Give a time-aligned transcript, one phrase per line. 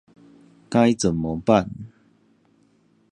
[0.71, 1.69] 該怎麼辦